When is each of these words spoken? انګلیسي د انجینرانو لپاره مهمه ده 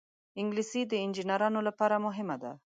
انګلیسي 0.39 0.81
د 0.87 0.93
انجینرانو 1.05 1.59
لپاره 1.67 1.95
مهمه 2.05 2.35
ده 2.43 2.51